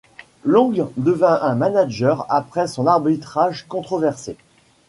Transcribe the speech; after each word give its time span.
Long 0.45 0.73
devint 0.97 1.39
un 1.43 1.53
manager 1.53 2.25
après 2.27 2.67
son 2.67 2.87
arbitrage 2.87 3.67
controversé. 3.67 4.35